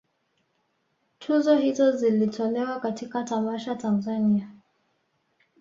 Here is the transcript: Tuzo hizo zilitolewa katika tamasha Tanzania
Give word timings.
Tuzo 1.19 1.55
hizo 1.59 1.91
zilitolewa 1.91 2.79
katika 2.79 3.23
tamasha 3.23 3.75
Tanzania 3.75 4.49